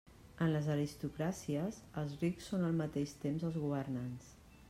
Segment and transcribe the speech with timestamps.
[0.43, 4.35] En les aristocràcies, els rics són al mateix temps els governants.